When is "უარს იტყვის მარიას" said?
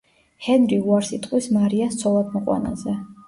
0.85-1.99